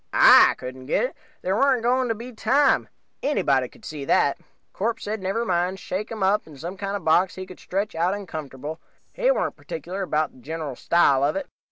[0.13, 1.15] I couldn't get it.
[1.43, 2.89] There warn't going to be time
[3.21, 4.39] anybody could see that.
[4.73, 7.93] "Corpse said never mind, shake him up some kind of a box he could stretch
[7.93, 8.79] out in comfortable,
[9.13, 11.45] he warn't particular 'bout the general style of it.